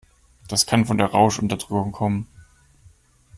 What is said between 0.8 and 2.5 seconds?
von der Rauschunterdrückung kommen.